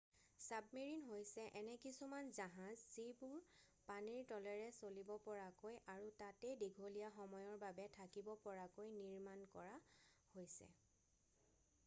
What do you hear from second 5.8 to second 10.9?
আৰু তাতে দীঘলীয়া সময়ৰ বাবে থাকিব পৰাকৈ নিৰ্মাণ কৰা হৈছে